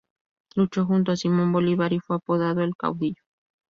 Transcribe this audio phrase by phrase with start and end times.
[0.55, 3.21] Luchó junto a Simón Bolívar y fue apodado "El Caudillo".